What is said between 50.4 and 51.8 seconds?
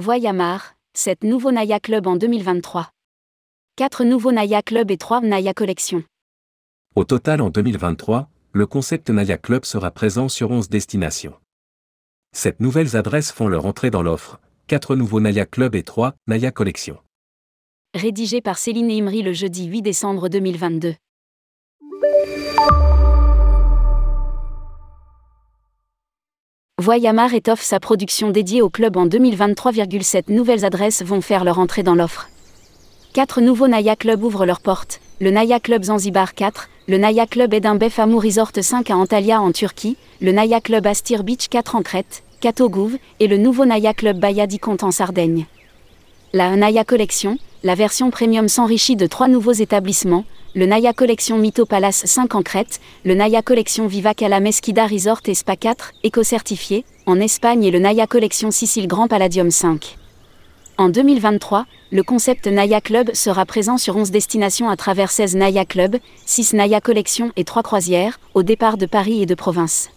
le Naya Collection Mytho